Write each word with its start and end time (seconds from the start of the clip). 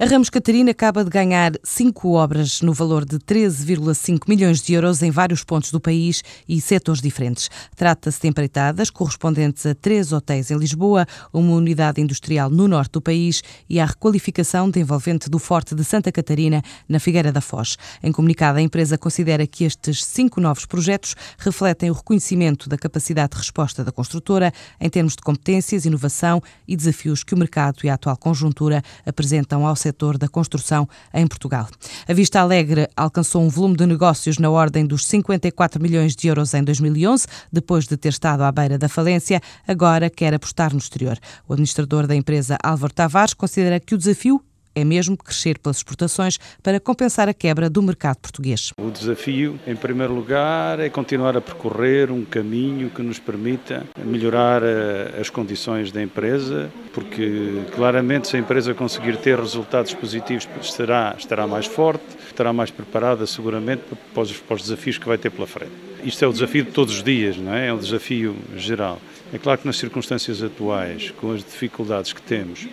A 0.00 0.04
Ramos 0.04 0.30
Catarina 0.30 0.70
acaba 0.70 1.02
de 1.02 1.10
ganhar 1.10 1.50
cinco 1.64 2.12
obras 2.12 2.60
no 2.60 2.72
valor 2.72 3.04
de 3.04 3.18
13,5 3.18 4.28
milhões 4.28 4.62
de 4.62 4.74
euros 4.74 5.02
em 5.02 5.10
vários 5.10 5.42
pontos 5.42 5.72
do 5.72 5.80
país 5.80 6.22
e 6.48 6.60
setores 6.60 7.02
diferentes. 7.02 7.50
Trata-se 7.74 8.20
de 8.20 8.28
empreitadas 8.28 8.90
correspondentes 8.90 9.66
a 9.66 9.74
três 9.74 10.12
hotéis 10.12 10.52
em 10.52 10.56
Lisboa, 10.56 11.04
uma 11.32 11.52
unidade 11.52 12.00
industrial 12.00 12.48
no 12.48 12.68
norte 12.68 12.92
do 12.92 13.02
país 13.02 13.42
e 13.68 13.80
a 13.80 13.86
requalificação 13.86 14.70
de 14.70 14.78
envolvente 14.78 15.28
do 15.28 15.36
Forte 15.36 15.74
de 15.74 15.82
Santa 15.82 16.12
Catarina, 16.12 16.62
na 16.88 17.00
Figueira 17.00 17.32
da 17.32 17.40
Foz. 17.40 17.76
Em 18.00 18.12
comunicado, 18.12 18.58
a 18.58 18.62
empresa 18.62 18.96
considera 18.96 19.48
que 19.48 19.64
estes 19.64 20.04
cinco 20.04 20.40
novos 20.40 20.64
projetos 20.64 21.16
refletem 21.36 21.90
o 21.90 21.94
reconhecimento 21.94 22.68
da 22.68 22.78
capacidade 22.78 23.32
de 23.32 23.38
resposta 23.38 23.82
da 23.82 23.90
construtora 23.90 24.52
em 24.80 24.88
termos 24.88 25.16
de 25.16 25.22
competências, 25.22 25.84
inovação 25.84 26.40
e 26.68 26.76
desafios 26.76 27.24
que 27.24 27.34
o 27.34 27.36
mercado 27.36 27.80
e 27.82 27.88
a 27.88 27.94
atual 27.94 28.16
conjuntura 28.16 28.80
apresentam 29.04 29.66
ao 29.66 29.74
setor 29.74 29.87
setor 29.88 30.18
da 30.18 30.28
construção 30.28 30.88
em 31.14 31.26
Portugal. 31.26 31.66
A 32.06 32.12
Vista 32.12 32.40
Alegre 32.40 32.88
alcançou 32.96 33.42
um 33.42 33.48
volume 33.48 33.76
de 33.76 33.86
negócios 33.86 34.38
na 34.38 34.50
ordem 34.50 34.86
dos 34.86 35.06
54 35.06 35.82
milhões 35.82 36.14
de 36.14 36.28
euros 36.28 36.52
em 36.54 36.62
2011, 36.62 37.26
depois 37.50 37.86
de 37.86 37.96
ter 37.96 38.10
estado 38.10 38.42
à 38.42 38.52
beira 38.52 38.78
da 38.78 38.88
falência, 38.88 39.40
agora 39.66 40.10
quer 40.10 40.34
apostar 40.34 40.72
no 40.72 40.78
exterior. 40.78 41.18
O 41.48 41.52
administrador 41.54 42.06
da 42.06 42.14
empresa 42.14 42.58
Álvaro 42.62 42.92
Tavares 42.92 43.34
considera 43.34 43.80
que 43.80 43.94
o 43.94 43.98
desafio 43.98 44.42
é 44.78 44.84
mesmo 44.84 45.16
crescer 45.16 45.58
pelas 45.58 45.78
exportações 45.78 46.38
para 46.62 46.78
compensar 46.78 47.28
a 47.28 47.34
quebra 47.34 47.68
do 47.68 47.82
mercado 47.82 48.18
português. 48.18 48.72
O 48.78 48.90
desafio, 48.90 49.58
em 49.66 49.74
primeiro 49.74 50.14
lugar, 50.14 50.78
é 50.78 50.88
continuar 50.88 51.36
a 51.36 51.40
percorrer 51.40 52.10
um 52.10 52.24
caminho 52.24 52.90
que 52.90 53.02
nos 53.02 53.18
permita 53.18 53.84
melhorar 54.04 54.62
eh, 54.62 55.18
as 55.20 55.28
condições 55.28 55.90
da 55.90 56.02
empresa, 56.02 56.70
porque 56.92 57.62
claramente 57.74 58.28
se 58.28 58.36
a 58.36 58.40
empresa 58.40 58.72
conseguir 58.74 59.16
ter 59.16 59.38
resultados 59.38 59.92
positivos 59.94 60.48
estará, 60.62 61.14
estará 61.18 61.46
mais 61.46 61.66
forte, 61.66 62.04
estará 62.26 62.52
mais 62.52 62.70
preparada 62.70 63.26
seguramente 63.26 63.82
para 64.14 64.22
os, 64.22 64.32
para 64.32 64.56
os 64.56 64.62
desafios 64.62 64.98
que 64.98 65.06
vai 65.06 65.18
ter 65.18 65.30
pela 65.30 65.46
frente. 65.46 65.72
Isto 66.04 66.24
é 66.24 66.28
o 66.28 66.32
desafio 66.32 66.64
de 66.64 66.70
todos 66.70 66.94
os 66.94 67.02
dias, 67.02 67.36
não 67.36 67.52
é? 67.52 67.68
É 67.68 67.72
um 67.72 67.78
desafio 67.78 68.36
geral. 68.56 69.00
É 69.32 69.38
claro 69.38 69.60
que 69.60 69.66
nas 69.66 69.76
circunstâncias 69.76 70.42
atuais, 70.42 71.10
com 71.10 71.32
as 71.32 71.44
dificuldades 71.44 72.12
que 72.12 72.22
temos, 72.22 72.66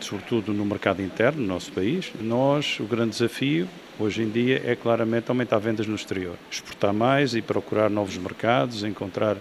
sobretudo 0.00 0.52
no 0.52 0.64
mercado 0.64 1.02
interno, 1.02 1.29
no 1.36 1.46
nosso 1.46 1.72
país, 1.72 2.10
nós, 2.20 2.78
o 2.80 2.84
grande 2.84 3.10
desafio 3.10 3.68
hoje 4.02 4.22
em 4.22 4.30
dia 4.30 4.62
é 4.64 4.74
claramente 4.74 5.28
aumentar 5.28 5.58
vendas 5.58 5.86
no 5.86 5.94
exterior, 5.94 6.36
exportar 6.50 6.92
mais 6.92 7.34
e 7.34 7.42
procurar 7.42 7.90
novos 7.90 8.16
mercados, 8.16 8.82
encontrar 8.82 9.36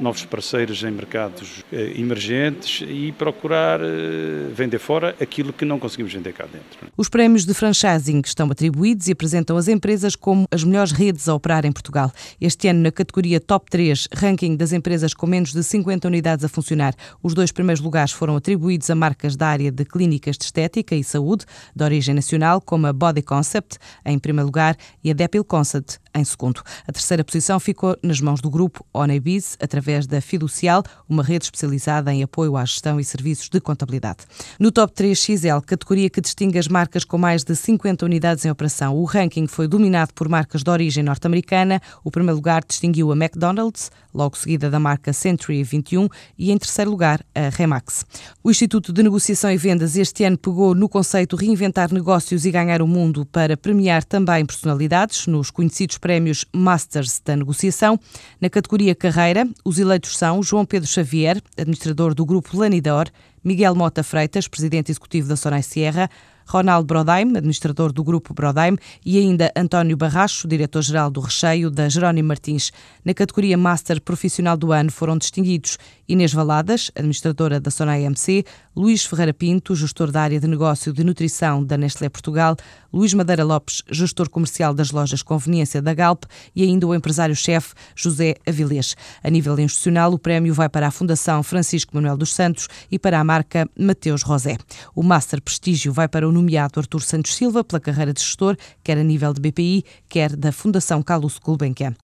novos 0.00 0.24
parceiros 0.24 0.82
em 0.82 0.90
mercados 0.90 1.64
eh, 1.72 1.92
emergentes 1.96 2.84
e 2.86 3.12
procurar 3.12 3.80
eh, 3.80 4.50
vender 4.54 4.78
fora 4.78 5.14
aquilo 5.20 5.52
que 5.52 5.64
não 5.64 5.78
conseguimos 5.78 6.12
vender 6.12 6.32
cá 6.32 6.44
dentro. 6.44 6.92
Os 6.96 7.08
prémios 7.08 7.44
de 7.44 7.54
franchising 7.54 8.22
estão 8.24 8.50
atribuídos 8.50 9.08
e 9.08 9.12
apresentam 9.12 9.56
as 9.56 9.68
empresas 9.68 10.16
como 10.16 10.46
as 10.50 10.64
melhores 10.64 10.92
redes 10.92 11.28
a 11.28 11.34
operar 11.34 11.64
em 11.64 11.72
Portugal. 11.72 12.12
Este 12.40 12.68
ano, 12.68 12.80
na 12.80 12.92
categoria 12.92 13.40
Top 13.40 13.70
3, 13.70 14.08
ranking 14.12 14.56
das 14.56 14.72
empresas 14.72 15.14
com 15.14 15.26
menos 15.26 15.52
de 15.52 15.62
50 15.62 16.08
unidades 16.08 16.44
a 16.44 16.48
funcionar, 16.48 16.94
os 17.22 17.34
dois 17.34 17.52
primeiros 17.52 17.82
lugares 17.82 18.12
foram 18.12 18.36
atribuídos 18.36 18.90
a 18.90 18.94
marcas 18.94 19.36
da 19.36 19.48
área 19.48 19.70
de 19.70 19.84
clínicas 19.84 20.36
de 20.36 20.44
estética 20.44 20.94
e 20.94 21.02
saúde, 21.02 21.44
de 21.74 21.84
origem 21.84 22.14
nacional, 22.14 22.60
como 22.60 22.86
a 22.86 22.92
Body 22.92 23.22
Concept, 23.22 23.78
em 24.04 24.18
primeiro 24.18 24.46
lugar, 24.46 24.76
e 25.02 25.10
a 25.10 25.14
Depil 25.14 25.44
Concert 25.44 25.98
em 26.14 26.24
segundo. 26.24 26.62
A 26.86 26.92
terceira 26.92 27.24
posição 27.24 27.58
ficou 27.58 27.96
nas 28.02 28.20
mãos 28.20 28.40
do 28.40 28.48
grupo 28.48 28.86
Onebiz, 28.92 29.56
através 29.60 30.06
da 30.06 30.20
Fiducial, 30.20 30.84
uma 31.08 31.22
rede 31.22 31.46
especializada 31.46 32.12
em 32.12 32.22
apoio 32.22 32.56
à 32.56 32.64
gestão 32.64 33.00
e 33.00 33.04
serviços 33.04 33.48
de 33.48 33.60
contabilidade. 33.60 34.18
No 34.58 34.70
top 34.70 34.92
3 34.94 35.18
XL, 35.18 35.60
categoria 35.66 36.08
que 36.08 36.20
distingue 36.20 36.58
as 36.58 36.68
marcas 36.68 37.04
com 37.04 37.18
mais 37.18 37.42
de 37.42 37.56
50 37.56 38.04
unidades 38.04 38.44
em 38.44 38.50
operação, 38.50 38.96
o 38.96 39.04
ranking 39.04 39.46
foi 39.46 39.66
dominado 39.66 40.14
por 40.14 40.28
marcas 40.28 40.62
de 40.62 40.70
origem 40.70 41.02
norte-americana. 41.02 41.80
O 42.04 42.10
primeiro 42.10 42.36
lugar 42.36 42.62
distinguiu 42.66 43.10
a 43.10 43.16
McDonald's, 43.16 43.90
logo 44.14 44.36
seguida 44.36 44.70
da 44.70 44.78
marca 44.78 45.12
Century 45.12 45.62
21 45.64 46.08
e 46.38 46.52
em 46.52 46.58
terceiro 46.58 46.90
lugar 46.90 47.20
a 47.34 47.48
Remax. 47.48 48.04
O 48.42 48.50
Instituto 48.50 48.92
de 48.92 49.02
Negociação 49.02 49.50
e 49.50 49.56
Vendas 49.56 49.96
este 49.96 50.24
ano 50.24 50.38
pegou 50.38 50.74
no 50.74 50.88
conceito 50.88 51.34
Reinventar 51.34 51.92
Negócios 51.92 52.46
e 52.46 52.50
Ganhar 52.50 52.80
o 52.80 52.86
Mundo 52.86 53.26
para 53.26 53.56
premiar 53.56 53.93
também 54.02 54.44
personalidades 54.46 55.26
nos 55.26 55.50
conhecidos 55.50 55.98
prémios 55.98 56.44
Masters 56.52 57.20
da 57.24 57.36
Negociação. 57.36 58.00
Na 58.40 58.48
categoria 58.48 58.94
Carreira, 58.94 59.46
os 59.64 59.78
eleitos 59.78 60.16
são 60.16 60.42
João 60.42 60.64
Pedro 60.64 60.88
Xavier, 60.88 61.40
administrador 61.56 62.14
do 62.14 62.24
grupo 62.24 62.56
Lanidor, 62.56 63.08
Miguel 63.44 63.74
Mota 63.74 64.02
Freitas, 64.02 64.48
presidente 64.48 64.90
executivo 64.90 65.28
da 65.28 65.36
Sonai 65.36 65.62
Sierra, 65.62 66.08
Ronaldo 66.46 66.86
Brodheim, 66.86 67.36
administrador 67.36 67.92
do 67.92 68.04
Grupo 68.04 68.34
Brodheim, 68.34 68.76
e 69.04 69.18
ainda 69.18 69.52
António 69.56 69.96
Barracho, 69.96 70.46
diretor-geral 70.46 71.10
do 71.10 71.20
Recheio, 71.20 71.70
da 71.70 71.88
Jerónimo 71.88 72.28
Martins. 72.28 72.72
Na 73.04 73.14
categoria 73.14 73.56
Master 73.56 74.00
Profissional 74.00 74.56
do 74.56 74.72
Ano 74.72 74.90
foram 74.90 75.16
distinguidos 75.18 75.78
Inês 76.08 76.32
Valadas, 76.32 76.90
administradora 76.94 77.58
da 77.58 77.70
Sonai 77.70 78.04
MC, 78.04 78.44
Luís 78.76 79.04
Ferreira 79.06 79.32
Pinto, 79.32 79.74
gestor 79.74 80.10
da 80.10 80.20
área 80.20 80.38
de 80.38 80.46
negócio 80.46 80.92
de 80.92 81.02
nutrição 81.02 81.64
da 81.64 81.78
Nestlé 81.78 82.08
Portugal, 82.08 82.56
Luís 82.92 83.14
Madeira 83.14 83.42
Lopes, 83.42 83.82
gestor 83.90 84.28
comercial 84.28 84.74
das 84.74 84.90
lojas 84.90 85.22
Conveniência 85.22 85.80
da 85.80 85.94
Galp 85.94 86.24
e 86.54 86.62
ainda 86.62 86.86
o 86.86 86.94
empresário-chefe 86.94 87.74
José 87.96 88.36
Avilés. 88.46 88.96
A 89.22 89.30
nível 89.30 89.58
institucional, 89.58 90.12
o 90.12 90.18
prémio 90.18 90.52
vai 90.52 90.68
para 90.68 90.88
a 90.88 90.90
Fundação 90.90 91.42
Francisco 91.42 91.94
Manuel 91.94 92.16
dos 92.16 92.32
Santos 92.32 92.68
e 92.90 92.98
para 92.98 93.18
a 93.18 93.24
marca 93.24 93.68
Mateus 93.78 94.22
Rosé. 94.22 94.56
O 94.94 95.02
Master 95.02 95.40
Prestígio 95.40 95.92
vai 95.92 96.06
para 96.06 96.28
o 96.28 96.32
nomeado 96.34 96.80
Artur 96.80 97.02
Santos 97.02 97.34
Silva 97.34 97.62
pela 97.62 97.80
carreira 97.80 98.12
de 98.12 98.20
gestor, 98.20 98.56
quer 98.82 98.98
a 98.98 99.02
nível 99.02 99.32
de 99.32 99.40
BPI, 99.40 99.84
quer 100.08 100.34
da 100.36 100.52
Fundação 100.52 101.02
Carlos 101.02 101.38
Gulbenkian. 101.38 101.92